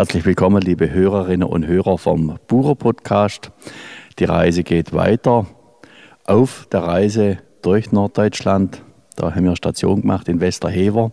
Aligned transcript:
Herzlich 0.00 0.24
willkommen, 0.24 0.62
liebe 0.62 0.90
Hörerinnen 0.90 1.46
und 1.46 1.66
Hörer 1.66 1.98
vom 1.98 2.38
Bucher 2.48 2.74
Podcast. 2.74 3.52
Die 4.18 4.24
Reise 4.24 4.62
geht 4.62 4.94
weiter. 4.94 5.44
Auf 6.24 6.66
der 6.72 6.84
Reise 6.84 7.36
durch 7.60 7.92
Norddeutschland, 7.92 8.82
da 9.16 9.34
haben 9.34 9.44
wir 9.44 9.54
Station 9.56 10.00
gemacht 10.00 10.26
in 10.28 10.40
Westerhever, 10.40 11.12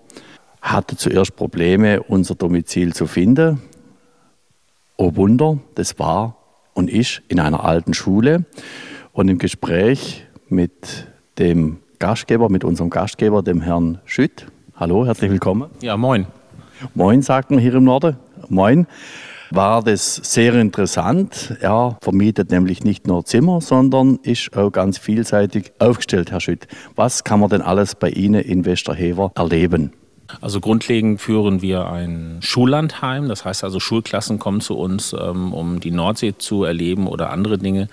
hatte 0.61 0.95
zuerst 0.95 1.35
Probleme, 1.35 2.01
unser 2.01 2.35
Domizil 2.35 2.93
zu 2.93 3.07
finden. 3.07 3.61
Oh 4.95 5.17
Wunder, 5.17 5.59
das 5.75 5.99
war 5.99 6.37
und 6.73 6.89
ist 6.89 7.21
in 7.27 7.41
einer 7.41 7.65
alten 7.65 7.93
Schule. 7.93 8.45
Und 9.11 9.27
im 9.27 9.37
Gespräch 9.37 10.25
mit 10.47 11.07
dem 11.39 11.79
Gastgeber, 11.99 12.47
mit 12.47 12.63
unserem 12.63 12.89
Gastgeber, 12.89 13.43
dem 13.43 13.59
Herrn 13.59 13.99
Schütt. 14.05 14.47
Hallo, 14.77 15.05
herzlich 15.05 15.29
willkommen. 15.29 15.71
Ja, 15.81 15.97
moin. 15.97 16.25
Moin, 16.93 17.21
sagt 17.21 17.51
man 17.51 17.59
hier 17.59 17.73
im 17.73 17.83
Norden. 17.83 18.15
Moin. 18.49 18.87
War 19.49 19.81
das 19.81 20.15
sehr 20.15 20.53
interessant. 20.55 21.55
Er 21.61 21.97
vermietet 22.01 22.51
nämlich 22.51 22.83
nicht 22.83 23.07
nur 23.07 23.23
Zimmer, 23.23 23.61
sondern 23.61 24.19
ist 24.23 24.55
auch 24.57 24.71
ganz 24.71 24.97
vielseitig 24.97 25.71
aufgestellt, 25.79 26.31
Herr 26.31 26.41
Schütt. 26.41 26.67
Was 26.95 27.23
kann 27.23 27.39
man 27.39 27.49
denn 27.49 27.61
alles 27.61 27.95
bei 27.95 28.09
Ihnen 28.09 28.41
in 28.41 28.65
Westerhever 28.65 29.31
erleben? 29.35 29.93
Also 30.41 30.59
grundlegend 30.59 31.21
führen 31.21 31.61
wir 31.61 31.87
ein 31.87 32.39
Schullandheim. 32.41 33.29
Das 33.29 33.45
heißt 33.45 33.63
also, 33.63 33.79
Schulklassen 33.79 34.39
kommen 34.39 34.61
zu 34.61 34.77
uns, 34.77 35.13
ähm, 35.13 35.53
um 35.53 35.79
die 35.79 35.91
Nordsee 35.91 36.37
zu 36.37 36.63
erleben 36.63 37.07
oder 37.07 37.29
andere 37.29 37.57
Dinge 37.57 37.87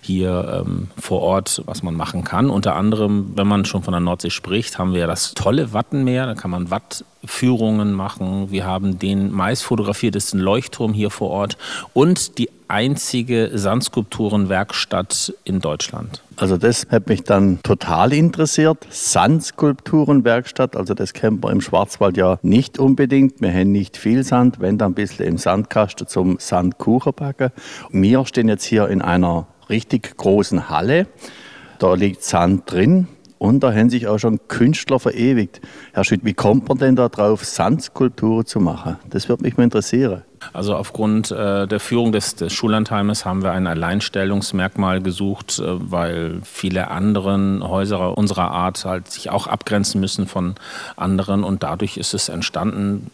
hier 0.00 0.64
ähm, 0.64 0.88
vor 0.96 1.20
Ort, 1.20 1.62
was 1.66 1.82
man 1.82 1.94
machen 1.94 2.24
kann. 2.24 2.50
Unter 2.50 2.76
anderem, 2.76 3.32
wenn 3.34 3.46
man 3.46 3.64
schon 3.64 3.82
von 3.82 3.92
der 3.92 4.00
Nordsee 4.00 4.30
spricht, 4.30 4.78
haben 4.78 4.94
wir 4.94 5.06
das 5.06 5.34
tolle 5.34 5.72
Wattenmeer. 5.72 6.26
Da 6.26 6.34
kann 6.34 6.50
man 6.50 6.70
Wattführungen 7.22 7.92
machen. 7.92 8.50
Wir 8.50 8.66
haben 8.66 8.98
den 8.98 9.30
meist 9.30 9.62
fotografiertesten 9.62 10.40
Leuchtturm 10.40 10.92
hier 10.92 11.10
vor 11.10 11.30
Ort 11.30 11.56
und 11.92 12.38
die 12.38 12.50
einzige 12.68 13.50
Sandskulpturenwerkstatt 13.52 15.34
in 15.44 15.60
Deutschland. 15.60 16.22
Also 16.36 16.56
das 16.56 16.86
hat 16.90 17.08
mich 17.08 17.22
dann 17.22 17.60
total 17.62 18.12
interessiert. 18.12 18.86
Sandskulpturenwerkstatt, 18.90 20.76
also 20.76 20.94
das 20.94 21.12
kennt 21.12 21.42
man 21.42 21.52
im 21.52 21.60
Schwarzwald 21.60 22.16
ja 22.16 22.38
nicht 22.42 22.78
unbedingt. 22.78 23.40
Wir 23.40 23.52
haben 23.52 23.72
nicht 23.72 23.96
viel 23.96 24.24
Sand, 24.24 24.60
wenn 24.60 24.78
dann 24.78 24.92
ein 24.92 24.94
bisschen 24.94 25.26
im 25.26 25.38
Sandkasten 25.38 26.06
zum 26.08 26.38
Sandkuchen 26.38 27.12
backen. 27.14 27.50
Wir 27.90 28.24
stehen 28.24 28.48
jetzt 28.48 28.64
hier 28.64 28.88
in 28.88 29.02
einer 29.02 29.46
richtig 29.68 30.16
großen 30.16 30.70
Halle. 30.70 31.06
Da 31.78 31.94
liegt 31.94 32.22
Sand 32.22 32.70
drin. 32.70 33.08
Und 33.42 33.64
da 33.64 33.72
haben 33.72 33.90
sich 33.90 34.06
auch 34.06 34.18
schon 34.18 34.38
Künstler 34.46 35.00
verewigt. 35.00 35.60
Herr 35.92 36.04
Schütt, 36.04 36.20
wie 36.22 36.32
kommt 36.32 36.68
man 36.68 36.78
denn 36.78 36.94
da 36.94 37.08
drauf, 37.08 37.44
Sandskulpturen 37.44 38.46
zu 38.46 38.60
machen? 38.60 39.00
Das 39.10 39.28
würde 39.28 39.42
mich 39.42 39.56
mal 39.56 39.64
interessieren. 39.64 40.22
Also 40.52 40.76
aufgrund 40.76 41.32
äh, 41.32 41.66
der 41.66 41.80
Führung 41.80 42.12
des, 42.12 42.36
des 42.36 42.52
Schullandheimes 42.52 43.24
haben 43.24 43.42
wir 43.42 43.50
ein 43.50 43.66
Alleinstellungsmerkmal 43.66 45.02
gesucht, 45.02 45.58
äh, 45.58 45.64
weil 45.66 46.38
viele 46.44 46.92
anderen 46.92 47.66
Häuser 47.66 48.16
unserer 48.16 48.52
Art 48.52 48.84
halt 48.84 49.10
sich 49.10 49.28
auch 49.28 49.48
abgrenzen 49.48 50.00
müssen 50.00 50.28
von 50.28 50.54
anderen 50.94 51.42
und 51.42 51.64
dadurch 51.64 51.96
ist 51.96 52.14
es 52.14 52.28
entstanden, 52.28 53.10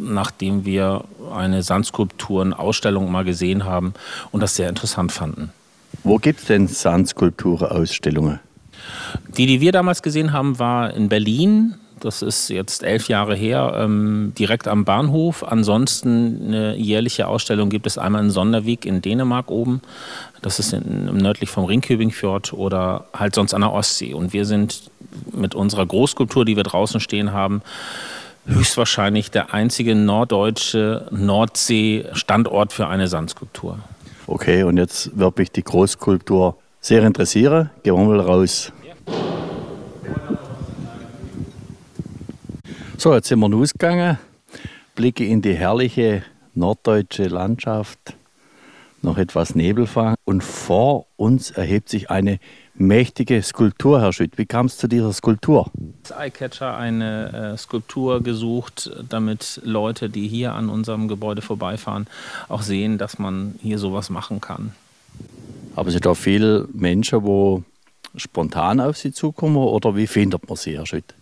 nachdem 0.00 0.64
wir 0.64 1.02
eine 1.34 1.64
Sandskulpturen-Ausstellung 1.64 3.10
mal 3.10 3.24
gesehen 3.24 3.64
haben 3.64 3.94
und 4.30 4.42
das 4.44 4.54
sehr 4.54 4.68
interessant 4.68 5.10
fanden. 5.10 5.50
Wo 6.04 6.18
gibt 6.18 6.38
es 6.38 6.46
denn 6.46 6.68
Sandskulpturen-Ausstellungen? 6.68 8.38
Die, 9.36 9.46
die 9.46 9.60
wir 9.60 9.72
damals 9.72 10.02
gesehen 10.02 10.32
haben, 10.32 10.58
war 10.58 10.92
in 10.94 11.08
Berlin. 11.08 11.74
Das 12.00 12.20
ist 12.20 12.48
jetzt 12.48 12.82
elf 12.82 13.06
Jahre 13.06 13.36
her, 13.36 13.74
ähm, 13.76 14.32
direkt 14.36 14.66
am 14.66 14.84
Bahnhof. 14.84 15.44
Ansonsten 15.44 16.48
eine 16.48 16.76
jährliche 16.76 17.28
Ausstellung 17.28 17.70
gibt 17.70 17.86
es 17.86 17.96
einmal 17.96 18.24
in 18.24 18.30
Sonderweg 18.30 18.84
in 18.84 19.02
Dänemark 19.02 19.50
oben. 19.50 19.82
Das 20.42 20.58
ist 20.58 20.72
in, 20.72 21.04
nördlich 21.16 21.48
vom 21.48 21.64
Ringkübingfjord 21.64 22.52
oder 22.54 23.04
halt 23.14 23.36
sonst 23.36 23.54
an 23.54 23.60
der 23.60 23.72
Ostsee. 23.72 24.14
Und 24.14 24.32
wir 24.32 24.44
sind 24.44 24.90
mit 25.32 25.54
unserer 25.54 25.86
Großskulptur, 25.86 26.44
die 26.44 26.56
wir 26.56 26.64
draußen 26.64 26.98
stehen 26.98 27.32
haben, 27.32 27.62
höchstwahrscheinlich 28.46 29.30
der 29.30 29.54
einzige 29.54 29.94
norddeutsche 29.94 31.06
Nordsee-Standort 31.12 32.72
für 32.72 32.88
eine 32.88 33.06
Sandskulptur. 33.06 33.78
Okay, 34.26 34.64
und 34.64 34.76
jetzt 34.76 35.16
wird 35.16 35.38
mich 35.38 35.52
die 35.52 35.62
Großskulptur 35.62 36.56
sehr 36.82 37.02
interessieren. 37.04 37.70
Gehen 37.82 37.96
wir 37.96 38.04
mal 38.04 38.20
raus. 38.20 38.72
So, 42.98 43.14
jetzt 43.14 43.28
sind 43.28 43.40
wir 43.40 43.52
rausgegangen, 43.52 44.18
blicke 44.94 45.24
in 45.24 45.42
die 45.42 45.54
herrliche 45.54 46.22
norddeutsche 46.54 47.24
Landschaft, 47.24 48.14
noch 49.00 49.18
etwas 49.18 49.56
Nebelfang 49.56 50.14
und 50.24 50.44
vor 50.44 51.06
uns 51.16 51.50
erhebt 51.50 51.88
sich 51.88 52.10
eine 52.10 52.38
mächtige 52.74 53.42
Skulptur, 53.42 54.00
Herr 54.00 54.12
Schütt. 54.12 54.38
Wie 54.38 54.46
kam 54.46 54.66
es 54.66 54.76
zu 54.76 54.86
dieser 54.86 55.12
Skulptur? 55.12 55.70
Das 56.04 56.16
Eyecatcher 56.16 56.76
eine 56.76 57.54
äh, 57.54 57.58
Skulptur 57.58 58.22
gesucht, 58.22 58.90
damit 59.08 59.60
Leute, 59.64 60.08
die 60.08 60.28
hier 60.28 60.52
an 60.52 60.68
unserem 60.68 61.08
Gebäude 61.08 61.42
vorbeifahren, 61.42 62.06
auch 62.48 62.62
sehen, 62.62 62.98
dass 62.98 63.18
man 63.18 63.56
hier 63.60 63.78
sowas 63.78 64.10
machen 64.10 64.40
kann. 64.40 64.72
Aber 65.74 65.88
es 65.88 65.94
sind 65.94 66.06
auch 66.06 66.16
viele 66.16 66.68
Menschen, 66.72 67.24
die 67.24 67.64
spontan 68.16 68.80
auf 68.80 68.96
Sie 68.96 69.12
zukommen 69.12 69.56
oder 69.56 69.96
wie 69.96 70.06
findet 70.06 70.48
man 70.48 70.56
Sie, 70.56 70.76
Herr 70.76 70.86
Schütt? 70.86 71.14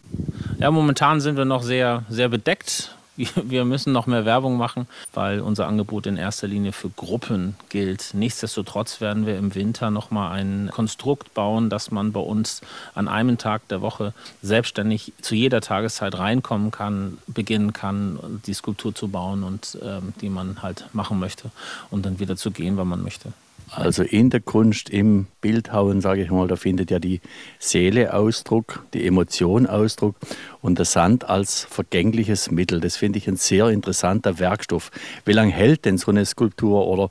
Ja, 0.58 0.70
momentan 0.70 1.20
sind 1.20 1.36
wir 1.36 1.44
noch 1.44 1.62
sehr, 1.62 2.04
sehr 2.08 2.28
bedeckt. 2.28 2.94
Wir 3.16 3.66
müssen 3.66 3.92
noch 3.92 4.06
mehr 4.06 4.24
Werbung 4.24 4.56
machen, 4.56 4.86
weil 5.12 5.40
unser 5.40 5.66
Angebot 5.66 6.06
in 6.06 6.16
erster 6.16 6.46
Linie 6.46 6.72
für 6.72 6.88
Gruppen 6.88 7.54
gilt. 7.68 8.14
Nichtsdestotrotz 8.14 9.02
werden 9.02 9.26
wir 9.26 9.36
im 9.36 9.54
Winter 9.54 9.90
noch 9.90 10.10
mal 10.10 10.30
ein 10.30 10.70
Konstrukt 10.72 11.34
bauen, 11.34 11.68
dass 11.68 11.90
man 11.90 12.12
bei 12.12 12.20
uns 12.20 12.62
an 12.94 13.08
einem 13.08 13.36
Tag 13.36 13.68
der 13.68 13.82
Woche 13.82 14.14
selbstständig 14.40 15.12
zu 15.20 15.34
jeder 15.34 15.60
Tageszeit 15.60 16.16
reinkommen 16.16 16.70
kann, 16.70 17.18
beginnen 17.26 17.74
kann, 17.74 18.40
die 18.46 18.54
Skulptur 18.54 18.94
zu 18.94 19.08
bauen 19.08 19.42
und 19.42 19.76
ähm, 19.82 20.14
die 20.22 20.30
man 20.30 20.62
halt 20.62 20.86
machen 20.94 21.18
möchte 21.18 21.50
und 21.90 22.06
dann 22.06 22.20
wieder 22.20 22.36
zu 22.36 22.52
gehen, 22.52 22.78
wann 22.78 22.88
man 22.88 23.02
möchte. 23.02 23.32
Also 23.70 24.02
in 24.02 24.30
der 24.30 24.40
Kunst, 24.40 24.90
im 24.90 25.26
Bildhauen, 25.40 26.00
sage 26.00 26.22
ich 26.22 26.30
mal, 26.30 26.48
da 26.48 26.56
findet 26.56 26.90
ja 26.90 26.98
die 26.98 27.20
Seele 27.58 28.14
Ausdruck, 28.14 28.84
die 28.94 29.06
Emotion 29.06 29.66
Ausdruck 29.66 30.16
und 30.60 30.78
der 30.78 30.84
Sand 30.84 31.28
als 31.28 31.64
vergängliches 31.64 32.50
Mittel. 32.50 32.80
Das 32.80 32.96
finde 32.96 33.18
ich 33.18 33.28
ein 33.28 33.36
sehr 33.36 33.68
interessanter 33.68 34.38
Werkstoff. 34.38 34.90
Wie 35.24 35.32
lange 35.32 35.52
hält 35.52 35.84
denn 35.84 35.98
so 35.98 36.10
eine 36.10 36.26
Skulptur 36.26 36.86
oder 36.86 37.10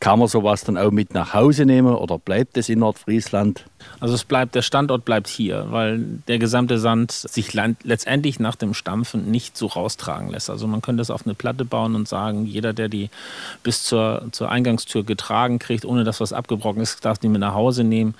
kann 0.00 0.18
man 0.18 0.28
sowas 0.28 0.64
dann 0.64 0.76
auch 0.76 0.90
mit 0.90 1.14
nach 1.14 1.32
Hause 1.32 1.64
nehmen 1.64 1.94
oder 1.94 2.18
bleibt 2.18 2.56
es 2.58 2.68
in 2.68 2.80
Nordfriesland? 2.80 3.64
Also 3.98 4.14
es 4.14 4.24
bleibt, 4.24 4.54
der 4.54 4.62
Standort 4.62 5.04
bleibt 5.04 5.28
hier, 5.28 5.66
weil 5.70 6.00
der 6.28 6.38
gesamte 6.38 6.78
Sand 6.78 7.12
sich 7.12 7.54
letztendlich 7.54 8.38
nach 8.40 8.56
dem 8.56 8.74
Stampfen 8.74 9.30
nicht 9.30 9.56
so 9.56 9.66
raustragen 9.66 10.30
lässt. 10.30 10.50
Also 10.50 10.66
man 10.66 10.82
könnte 10.82 11.02
es 11.02 11.10
auf 11.10 11.24
eine 11.24 11.34
Platte 11.34 11.64
bauen 11.64 11.94
und 11.94 12.06
sagen, 12.06 12.44
jeder, 12.44 12.72
der 12.72 12.88
die 12.88 13.08
bis 13.62 13.84
zur, 13.84 14.26
zur 14.32 14.50
Eingangstür 14.50 15.02
getragen 15.02 15.58
kriegt, 15.58 15.84
ohne 15.84 16.04
dass 16.04 16.20
was 16.20 16.32
abgebrochen 16.32 16.82
ist, 16.82 17.04
darf 17.04 17.18
die 17.18 17.28
mit 17.28 17.40
nach 17.40 17.54
Hause 17.54 17.84
nehmen. 17.84 18.14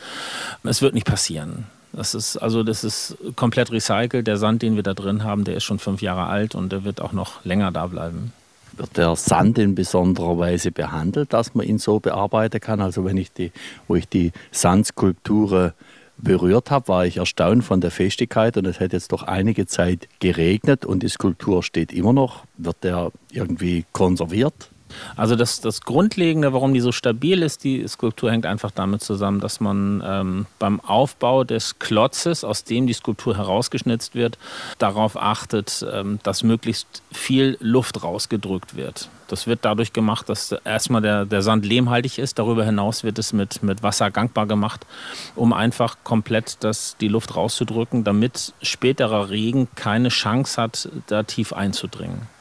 Es 0.63 0.81
wird 0.81 0.95
nicht 0.95 1.07
passieren. 1.07 1.67
Das 1.93 2.15
ist, 2.15 2.39
also 2.39 2.63
das 2.63 2.83
ist 2.85 3.17
komplett 3.37 3.71
recycelt. 3.71 4.27
Der 4.27 4.37
Sand, 4.39 4.63
den 4.63 4.77
wir 4.77 4.83
da 4.83 4.95
drin 4.95 5.23
haben, 5.25 5.45
der 5.45 5.57
ist 5.57 5.65
schon 5.65 5.79
fünf 5.79 6.03
Jahre 6.03 6.27
alt 6.27 6.55
und 6.55 6.73
der 6.73 6.85
wird 6.85 7.01
auch 7.01 7.13
noch 7.13 7.45
länger 7.45 7.71
da 7.71 7.87
bleiben 7.87 8.33
wird 8.77 8.97
der 8.97 9.17
Sand 9.17 9.59
in 9.59 9.75
besonderer 9.75 10.39
Weise 10.39 10.71
behandelt, 10.71 11.33
dass 11.33 11.55
man 11.55 11.67
ihn 11.67 11.79
so 11.79 12.01
bearbeiten 12.01 12.61
kann. 12.61 12.81
Also 12.81 13.05
wenn 13.05 13.17
ich 13.17 13.33
die, 13.33 13.53
wo 13.89 13.95
ich 13.95 14.09
die 14.09 14.33
Sandskulpturen 14.53 15.73
berührt 16.17 16.71
habe, 16.71 16.89
war 16.89 17.07
ich 17.07 17.19
erstaunt 17.19 17.65
von 17.65 17.81
der 17.81 17.91
Festigkeit 17.91 18.57
und 18.57 18.67
es 18.67 18.81
hat 18.81 18.93
jetzt 18.93 19.13
doch 19.13 19.25
einige 19.25 19.67
Zeit 19.67 20.09
geregnet 20.21 20.85
und 20.85 21.03
die 21.03 21.09
Skulptur 21.09 21.63
steht 21.63 21.93
immer 21.93 22.13
noch. 22.13 22.45
Wird 22.57 22.85
der 22.85 23.11
irgendwie 23.33 23.85
konserviert? 23.93 24.71
Also 25.17 25.37
das, 25.37 25.61
das 25.61 25.83
Grundlegende, 25.83 26.53
warum 26.53 26.75
die 26.75 26.81
so 26.81 26.93
stabil 26.93 27.43
ist, 27.43 27.65
die 27.65 27.87
Skulptur 27.87 28.31
hängt 28.31 28.47
einfach 28.47 28.71
damit 28.71 29.03
zusammen, 29.03 29.41
dass 29.41 29.61
man 29.61 30.03
ähm, 30.07 30.47
beim 30.59 30.81
Aufbau 30.81 31.45
des 31.45 31.79
Klotzes, 31.79 32.45
aus 32.45 32.65
dem 32.65 32.87
die 32.87 32.93
Skulptur 32.93 33.37
herausgeschnitzt 33.37 34.15
wird, 34.15 34.39
darauf 34.79 35.17
achtet, 35.17 35.85
ähm, 35.93 36.19
dass 36.23 36.43
möglichst 36.43 37.03
viel 37.13 37.57
Luft 37.61 38.03
rausgedrückt 38.03 38.77
wird. 38.77 39.09
Das 39.29 39.47
wird 39.47 39.65
dadurch 39.65 39.93
gemacht, 39.93 40.29
dass 40.29 40.53
erstmal 40.65 41.01
der, 41.01 41.25
der 41.25 41.43
Sand 41.43 41.65
lehmhaltig 41.65 42.19
ist. 42.19 42.39
Darüber 42.39 42.65
hinaus 42.65 43.05
wird 43.05 43.19
es 43.19 43.33
mit, 43.33 43.63
mit 43.63 43.83
Wasser 43.83 44.11
gangbar 44.11 44.47
gemacht, 44.47 44.87
um 45.35 45.53
einfach 45.53 45.97
komplett 46.05 46.59
das, 46.61 46.97
die 47.01 47.09
Luft 47.09 47.35
rauszudrücken, 47.35 48.05
damit 48.05 48.53
späterer 48.63 49.31
Regen 49.31 49.69
keine 49.75 50.11
Chance 50.11 50.61
hat, 50.61 50.89
da 51.07 51.23
tief 51.23 51.53
einzudringen. 51.53 52.34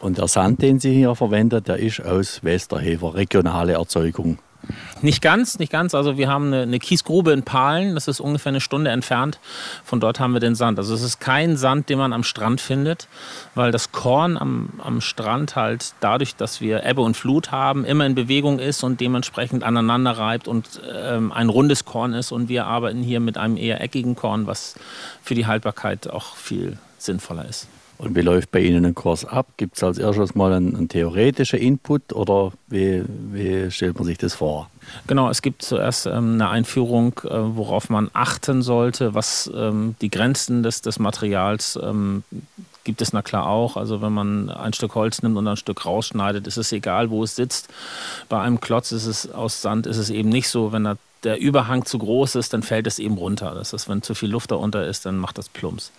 Und 0.00 0.18
der 0.18 0.28
Sand, 0.28 0.62
den 0.62 0.80
Sie 0.80 0.94
hier 0.94 1.14
verwendet, 1.14 1.68
der 1.68 1.76
ist 1.76 2.00
aus 2.00 2.42
Westerhever, 2.42 3.14
regionale 3.14 3.74
Erzeugung. 3.74 4.38
Nicht 5.02 5.22
ganz, 5.22 5.58
nicht 5.58 5.72
ganz. 5.72 5.94
Also 5.94 6.18
wir 6.18 6.28
haben 6.28 6.52
eine, 6.52 6.78
Kiesgrube 6.78 7.32
in 7.32 7.42
Pahlen, 7.42 7.94
das 7.94 8.08
ist 8.08 8.20
ungefähr 8.20 8.50
eine 8.50 8.60
Stunde 8.60 8.90
entfernt. 8.90 9.38
Von 9.84 10.00
dort 10.00 10.20
haben 10.20 10.32
wir 10.32 10.40
den 10.40 10.54
Sand. 10.54 10.78
Also 10.78 10.94
es 10.94 11.02
ist 11.02 11.18
kein 11.18 11.56
Sand, 11.56 11.88
den 11.88 11.98
man 11.98 12.12
am 12.12 12.22
Strand 12.22 12.60
findet, 12.60 13.08
weil 13.54 13.72
das 13.72 13.92
Korn 13.92 14.36
am, 14.36 14.70
am 14.78 15.00
Strand 15.00 15.56
halt 15.56 15.94
dadurch, 16.00 16.36
dass 16.36 16.60
wir 16.60 16.84
Ebbe 16.84 17.00
und 17.00 17.16
Flut 17.16 17.50
haben, 17.50 17.84
immer 17.84 18.04
in 18.04 18.14
Bewegung 18.14 18.58
ist 18.58 18.84
und 18.84 19.00
dementsprechend 19.00 19.64
aneinander 19.64 20.12
reibt 20.12 20.46
und 20.46 20.80
ähm, 20.92 21.32
ein 21.32 21.48
rundes 21.48 21.84
Korn 21.86 22.12
ist. 22.12 22.30
Und 22.30 22.48
wir 22.48 22.66
arbeiten 22.66 23.02
hier 23.02 23.20
mit 23.20 23.38
einem 23.38 23.56
eher 23.56 23.80
eckigen 23.80 24.16
Korn, 24.16 24.46
was 24.46 24.74
für 25.22 25.34
die 25.34 25.46
Haltbarkeit 25.46 26.10
auch 26.10 26.36
viel 26.36 26.78
sinnvoller 26.98 27.46
ist. 27.46 27.66
Und 28.00 28.16
wie 28.16 28.22
läuft 28.22 28.50
bei 28.50 28.60
Ihnen 28.60 28.86
ein 28.86 28.94
Kurs 28.94 29.26
ab? 29.26 29.46
Gibt 29.58 29.76
es 29.76 29.84
als 29.84 29.98
erstes 29.98 30.34
mal 30.34 30.54
einen, 30.54 30.74
einen 30.74 30.88
theoretischen 30.88 31.58
Input 31.58 32.14
oder 32.14 32.52
wie, 32.68 33.04
wie, 33.30 33.70
stellt 33.70 33.96
man 33.96 34.04
sich 34.06 34.16
das 34.16 34.34
vor? 34.34 34.70
Genau, 35.06 35.28
es 35.28 35.42
gibt 35.42 35.60
zuerst 35.60 36.06
ähm, 36.06 36.34
eine 36.34 36.48
Einführung, 36.48 37.12
äh, 37.24 37.28
worauf 37.30 37.90
man 37.90 38.10
achten 38.14 38.62
sollte, 38.62 39.14
was 39.14 39.50
ähm, 39.54 39.96
die 40.00 40.08
Grenzen 40.08 40.62
des, 40.62 40.80
des 40.80 40.98
Materials 40.98 41.78
ähm, 41.82 42.24
gibt 42.84 43.02
es 43.02 43.12
na 43.12 43.20
klar 43.20 43.46
auch. 43.46 43.76
Also 43.76 44.00
wenn 44.00 44.14
man 44.14 44.48
ein 44.48 44.72
Stück 44.72 44.94
Holz 44.94 45.22
nimmt 45.22 45.36
und 45.36 45.46
ein 45.46 45.58
Stück 45.58 45.84
rausschneidet, 45.84 46.46
ist 46.46 46.56
es 46.56 46.72
egal, 46.72 47.10
wo 47.10 47.22
es 47.22 47.36
sitzt. 47.36 47.68
Bei 48.30 48.40
einem 48.40 48.60
Klotz 48.60 48.92
ist 48.92 49.04
es 49.04 49.30
aus 49.30 49.60
Sand, 49.60 49.86
ist 49.86 49.98
es 49.98 50.08
eben 50.08 50.30
nicht 50.30 50.48
so, 50.48 50.72
wenn 50.72 50.84
da 50.84 50.96
der 51.24 51.38
Überhang 51.38 51.84
zu 51.84 51.98
groß 51.98 52.34
ist, 52.36 52.52
dann 52.52 52.62
fällt 52.62 52.86
es 52.86 52.98
eben 52.98 53.16
runter. 53.18 53.54
Das 53.54 53.72
ist, 53.72 53.88
wenn 53.88 54.02
zu 54.02 54.14
viel 54.14 54.30
Luft 54.30 54.50
darunter 54.50 54.86
ist, 54.86 55.04
dann 55.04 55.18
macht 55.18 55.38
das 55.38 55.48
Plumps. 55.48 55.92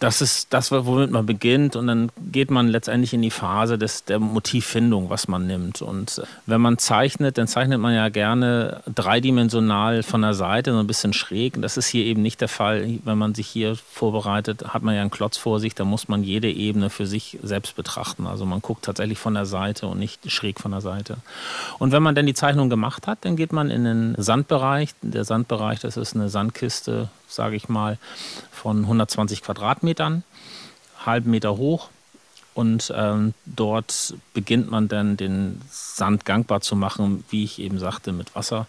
Das 0.00 0.20
ist 0.20 0.52
das, 0.52 0.70
womit 0.70 1.10
man 1.10 1.24
beginnt 1.24 1.76
und 1.76 1.86
dann 1.86 2.10
geht 2.30 2.50
man 2.50 2.68
letztendlich 2.68 3.14
in 3.14 3.22
die 3.22 3.30
Phase 3.30 3.78
des, 3.78 4.04
der 4.04 4.18
Motivfindung, 4.18 5.08
was 5.08 5.28
man 5.28 5.46
nimmt. 5.46 5.80
Und 5.80 6.22
wenn 6.46 6.60
man 6.60 6.78
zeichnet, 6.78 7.38
dann 7.38 7.48
zeichnet 7.48 7.80
man 7.80 7.94
ja 7.94 8.08
gerne 8.10 8.82
dreidimensional 8.94 10.02
von 10.02 10.22
der 10.22 10.34
Seite, 10.34 10.72
so 10.72 10.78
ein 10.78 10.86
bisschen 10.86 11.12
schräg. 11.12 11.56
Und 11.56 11.62
das 11.62 11.76
ist 11.76 11.86
hier 11.86 12.04
eben 12.04 12.20
nicht 12.20 12.40
der 12.40 12.48
Fall. 12.48 12.98
Wenn 13.04 13.18
man 13.18 13.34
sich 13.34 13.46
hier 13.46 13.76
vorbereitet, 13.76 14.64
hat 14.68 14.82
man 14.82 14.94
ja 14.94 15.00
einen 15.00 15.10
Klotz 15.10 15.38
vor 15.38 15.60
sich, 15.60 15.74
da 15.74 15.84
muss 15.84 16.08
man 16.08 16.22
jede 16.22 16.50
Ebene 16.50 16.90
für 16.90 17.06
sich 17.06 17.38
selbst 17.42 17.76
betrachten. 17.76 18.26
Also 18.26 18.44
man 18.44 18.60
guckt 18.60 18.84
tatsächlich 18.84 19.18
von 19.18 19.34
der 19.34 19.46
Seite 19.46 19.86
und 19.86 19.98
nicht 19.98 20.30
schräg 20.30 20.60
von 20.60 20.72
der 20.72 20.80
Seite. 20.80 21.16
Und 21.78 21.92
wenn 21.92 22.02
man 22.02 22.14
dann 22.14 22.26
die 22.26 22.34
Zeichnung 22.34 22.68
gemacht 22.68 23.06
hat, 23.06 23.18
dann 23.22 23.36
geht 23.36 23.52
man 23.52 23.70
in 23.70 23.84
den 23.84 24.14
Sand 24.18 24.49
Sandbereich. 24.50 24.94
Der 25.02 25.24
Sandbereich, 25.24 25.78
das 25.78 25.96
ist 25.96 26.16
eine 26.16 26.28
Sandkiste, 26.28 27.08
sage 27.28 27.54
ich 27.54 27.68
mal, 27.68 27.98
von 28.50 28.80
120 28.82 29.42
Quadratmetern, 29.42 30.24
halben 31.06 31.30
Meter 31.30 31.56
hoch. 31.56 31.88
Und 32.52 32.92
ähm, 32.96 33.32
dort 33.46 34.14
beginnt 34.34 34.68
man 34.68 34.88
dann 34.88 35.16
den 35.16 35.62
Sand 35.70 36.24
gangbar 36.24 36.62
zu 36.62 36.74
machen, 36.74 37.24
wie 37.30 37.44
ich 37.44 37.60
eben 37.60 37.78
sagte, 37.78 38.10
mit 38.10 38.34
Wasser, 38.34 38.66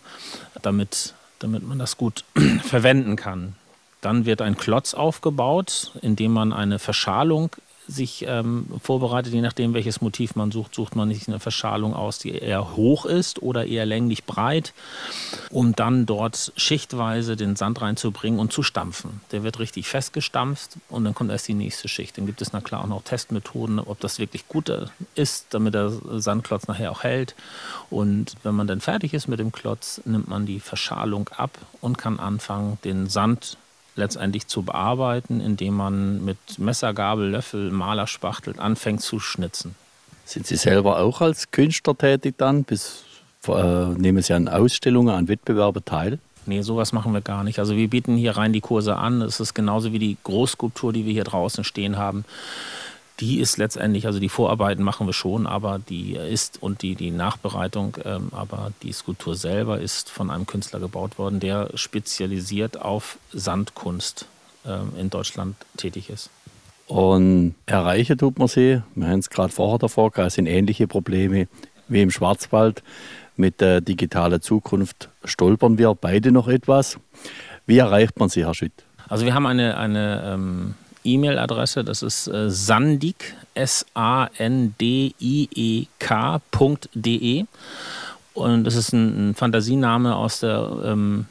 damit, 0.62 1.16
damit 1.40 1.68
man 1.68 1.80
das 1.80 1.98
gut 1.98 2.26
verwenden 2.64 3.16
kann. 3.16 3.56
Dann 4.02 4.26
wird 4.26 4.44
ein 4.44 4.58
Klotz 4.58 4.94
aufgebaut, 4.94 5.94
in 6.04 6.16
dem 6.16 6.32
man 6.32 6.54
eine 6.54 6.78
Verschalung 6.78 7.56
sich 7.92 8.26
ähm, 8.28 8.68
vorbereitet, 8.82 9.34
je 9.34 9.42
nachdem, 9.42 9.74
welches 9.74 10.02
Motiv 10.02 10.36
man 10.36 10.52
sucht, 10.52 10.74
sucht 10.74 10.96
man 10.96 11.14
sich 11.14 11.28
eine 11.28 11.40
Verschalung 11.40 11.94
aus, 11.94 12.20
die 12.20 12.32
eher 12.32 12.76
hoch 12.76 13.06
ist 13.06 13.42
oder 13.42 13.66
eher 13.66 13.86
länglich 13.86 14.24
breit, 14.24 14.74
um 15.50 15.76
dann 15.76 16.06
dort 16.06 16.54
schichtweise 16.56 17.36
den 17.36 17.56
Sand 17.56 17.82
reinzubringen 17.82 18.40
und 18.40 18.54
zu 18.54 18.64
stampfen. 18.64 19.22
Der 19.32 19.44
wird 19.44 19.60
richtig 19.60 19.88
festgestampft 19.88 20.78
und 20.90 21.04
dann 21.04 21.14
kommt 21.14 21.32
erst 21.32 21.48
die 21.48 21.54
nächste 21.54 21.88
Schicht. 21.88 22.18
Dann 22.18 22.26
gibt 22.26 22.42
es 22.42 22.54
na 22.54 22.62
klar 22.62 22.84
auch 22.84 22.88
noch 22.88 23.04
Testmethoden, 23.04 23.80
ob 23.80 24.00
das 24.00 24.20
wirklich 24.20 24.48
gut 24.48 24.70
äh, 24.70 24.86
ist, 25.16 25.48
damit 25.52 25.74
der 25.74 25.90
Sandklotz 25.90 26.68
nachher 26.68 26.92
auch 26.92 27.04
hält. 27.04 27.36
Und 27.90 28.36
wenn 28.44 28.56
man 28.56 28.68
dann 28.68 28.82
fertig 28.82 29.14
ist 29.14 29.28
mit 29.28 29.40
dem 29.40 29.52
Klotz, 29.52 30.02
nimmt 30.06 30.28
man 30.28 30.46
die 30.46 30.60
Verschalung 30.60 31.30
ab 31.30 31.58
und 31.82 31.98
kann 31.98 32.20
anfangen, 32.20 32.78
den 32.84 33.08
Sand 33.08 33.58
letztendlich 33.96 34.48
zu 34.48 34.64
bearbeiten, 34.64 35.42
indem 35.42 35.76
man 35.76 36.24
mit 36.24 36.38
Messer, 36.58 36.94
Gabel, 36.94 37.30
Löffel, 37.30 37.72
Malerspachtel 37.72 38.60
anfängt 38.60 39.02
zu 39.02 39.20
schnitzen. 39.20 39.76
Sind 40.26 40.48
Sie 40.48 40.56
selber 40.56 41.00
auch 41.00 41.22
als 41.22 41.52
Künstler 41.52 41.98
tätig 41.98 42.36
dann? 42.38 42.64
Bis, 42.64 43.04
äh, 43.48 43.86
nehmen 43.86 44.22
Sie 44.22 44.34
an 44.34 44.48
Ausstellungen, 44.48 45.14
an 45.14 45.28
Wettbewerben 45.28 45.84
teil? 45.84 46.20
Nee, 46.46 46.62
sowas 46.62 46.92
machen 46.92 47.14
wir 47.14 47.22
gar 47.22 47.44
nicht. 47.44 47.60
Also 47.60 47.76
wir 47.76 47.88
bieten 47.90 48.16
hier 48.16 48.38
rein 48.38 48.54
die 48.54 48.62
Kurse 48.62 48.96
an. 48.96 49.22
Es 49.22 49.40
ist 49.40 49.54
genauso 49.54 49.92
wie 49.94 50.00
die 50.00 50.18
Großskulptur, 50.24 50.94
die 50.94 51.06
wir 51.06 51.14
hier 51.14 51.24
draußen 51.24 51.64
stehen 51.64 51.98
haben 51.98 52.26
die 53.22 53.40
ist 53.40 53.58
letztendlich, 53.58 54.08
also 54.08 54.20
die 54.20 54.30
Vorarbeiten 54.30 54.84
machen 54.84 55.08
wir 55.08 55.14
schon, 55.14 55.46
aber 55.46 55.80
die 55.80 56.16
ist 56.16 56.62
und 56.62 56.82
die, 56.82 56.96
die 56.96 57.12
Nachbereitung, 57.12 57.98
ähm, 58.04 58.30
aber 58.32 58.72
die 58.82 58.92
Skulptur 58.92 59.36
selber 59.36 59.80
ist 59.80 60.10
von 60.10 60.32
einem 60.32 60.48
Künstler 60.48 60.80
gebaut 60.80 61.20
worden, 61.20 61.40
der 61.40 61.70
spezialisiert 61.76 62.82
auf 62.82 63.20
Sandkunst 63.32 64.26
ähm, 64.66 64.94
in 64.98 65.12
Deutschland 65.12 65.56
tätig 65.78 66.10
ist. 66.10 66.32
Und 66.88 67.56
erreichen 67.68 68.18
tut 68.18 68.40
man 68.40 68.48
sie, 68.48 68.82
wir 68.96 69.08
haben 69.08 69.20
es 69.20 69.30
gerade 69.30 69.54
vorher 69.54 69.78
davor 69.78 70.12
es 70.18 70.34
sind 70.34 70.48
ähnliche 70.48 70.88
Probleme 70.88 71.48
wie 71.88 72.02
im 72.02 72.12
Schwarzwald. 72.12 72.84
Mit 73.38 73.62
der 73.62 73.82
digitalen 73.82 74.42
Zukunft 74.42 75.10
stolpern 75.24 75.78
wir 75.78 75.96
beide 75.96 76.32
noch 76.32 76.48
etwas. 76.48 76.98
Wie 77.66 77.78
erreicht 77.78 78.20
man 78.20 78.30
sie, 78.30 78.46
Herr 78.46 78.54
Schütt? 78.54 78.74
Also 79.08 79.26
wir 79.26 79.34
haben 79.34 79.46
eine, 79.46 79.78
eine 79.78 80.24
ähm, 80.26 80.76
E-Mail-Adresse, 81.04 81.84
das 81.84 82.02
ist 82.02 82.28
äh, 82.28 82.50
sandik, 82.50 83.36
S-A-N-D-I-E-K.de. 83.54 83.86
Und 88.34 88.64
das 88.64 88.76
ist 88.76 88.94
ein, 88.94 89.32
ein 89.32 89.36
Fantasiename 89.36 90.16
aus, 90.16 90.40
der, 90.40 90.72
ähm, 90.86 91.26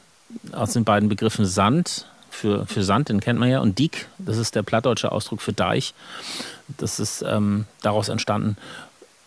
aus 0.52 0.74
den 0.74 0.84
beiden 0.84 1.08
Begriffen 1.08 1.46
Sand, 1.46 2.06
für, 2.30 2.66
für 2.66 2.82
Sand, 2.82 3.08
den 3.08 3.20
kennt 3.20 3.38
man 3.38 3.50
ja, 3.50 3.60
und 3.60 3.78
Dik, 3.78 4.08
das 4.18 4.38
ist 4.38 4.54
der 4.54 4.62
plattdeutsche 4.62 5.12
Ausdruck 5.12 5.42
für 5.42 5.52
Deich. 5.52 5.94
Das 6.78 7.00
ist 7.00 7.22
ähm, 7.26 7.66
daraus 7.82 8.08
entstanden. 8.08 8.56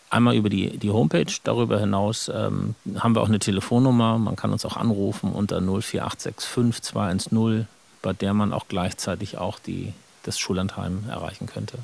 Einmal 0.09 0.35
über 0.35 0.49
die, 0.49 0.77
die 0.77 0.91
Homepage, 0.91 1.31
darüber 1.43 1.79
hinaus 1.79 2.31
ähm, 2.33 2.75
haben 2.97 3.15
wir 3.15 3.21
auch 3.21 3.27
eine 3.27 3.39
Telefonnummer, 3.39 4.17
man 4.17 4.35
kann 4.35 4.51
uns 4.51 4.65
auch 4.65 4.77
anrufen 4.77 5.31
unter 5.31 5.59
04865 5.59 6.81
210, 6.81 7.67
bei 8.01 8.13
der 8.13 8.33
man 8.33 8.53
auch 8.53 8.67
gleichzeitig 8.67 9.37
auch 9.37 9.59
die, 9.59 9.93
das 10.23 10.39
Schullandheim 10.39 11.03
erreichen 11.09 11.47
könnte. 11.47 11.77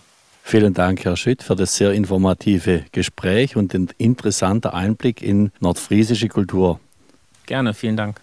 Vielen 0.44 0.74
Dank, 0.74 1.06
Herr 1.06 1.16
Schütt, 1.16 1.44
für 1.44 1.56
das 1.56 1.76
sehr 1.76 1.92
informative 1.92 2.84
Gespräch 2.92 3.56
und 3.56 3.74
den 3.74 3.90
interessanten 3.98 4.70
Einblick 4.70 5.22
in 5.22 5.52
nordfriesische 5.60 6.28
Kultur. 6.28 6.80
Gerne, 7.46 7.74
vielen 7.74 7.98
Dank. 7.98 8.20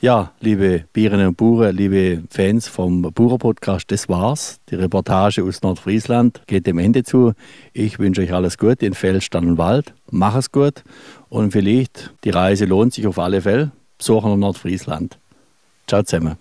Ja, 0.00 0.32
liebe 0.40 0.84
Bierinnen 0.92 1.28
und 1.28 1.36
Bure, 1.36 1.72
liebe 1.72 2.22
Fans 2.30 2.68
vom 2.68 3.02
Burer-Podcast, 3.02 3.90
das 3.90 4.08
war's. 4.08 4.60
Die 4.70 4.74
Reportage 4.74 5.42
aus 5.42 5.62
Nordfriesland 5.62 6.42
geht 6.46 6.66
dem 6.66 6.78
Ende 6.78 7.02
zu. 7.02 7.32
Ich 7.72 7.98
wünsche 7.98 8.20
euch 8.20 8.32
alles 8.32 8.58
Gute 8.58 8.84
in 8.84 8.94
Feldstadt 8.94 9.42
und 9.42 9.56
Wald. 9.56 9.94
Mach 10.10 10.36
es 10.36 10.52
gut 10.52 10.84
und 11.28 11.52
vielleicht, 11.52 12.12
die 12.24 12.30
Reise 12.30 12.66
lohnt 12.66 12.92
sich 12.92 13.06
auf 13.06 13.18
alle 13.18 13.40
Fälle. 13.40 13.72
Besuchen 13.96 14.30
nach 14.30 14.36
Nordfriesland. 14.36 15.18
Ciao 15.86 16.02
zusammen. 16.02 16.36